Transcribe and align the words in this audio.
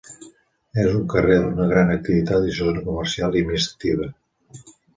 És 0.83 0.87
un 0.99 1.03
carrer 1.11 1.35
d'una 1.43 1.67
gran 1.73 1.93
activitat 1.97 2.49
i 2.53 2.55
zona 2.63 2.83
comercial 2.89 3.39
i 3.39 3.45
administrativa. 3.45 4.13